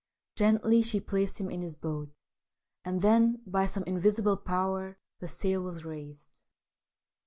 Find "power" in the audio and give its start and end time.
4.35-4.97